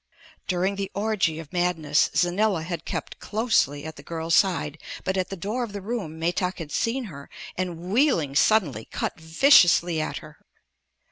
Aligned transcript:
During 0.47 0.77
the 0.77 0.89
orgy 0.95 1.37
of 1.37 1.53
madness 1.53 2.09
Xanila 2.15 2.63
had 2.63 2.85
kept 2.85 3.19
closely 3.19 3.85
at 3.85 3.97
the 3.97 4.01
girl's 4.01 4.33
side 4.33 4.79
but 5.03 5.15
at 5.15 5.29
the 5.29 5.35
door 5.35 5.63
of 5.63 5.73
the 5.73 5.79
room 5.81 6.17
Metak 6.19 6.57
had 6.57 6.71
seen 6.71 7.03
her 7.03 7.29
and, 7.55 7.91
wheeling 7.93 8.33
suddenly, 8.35 8.85
cut 8.85 9.19
viciously 9.19 10.01
at 10.01 10.17
her. 10.17 10.39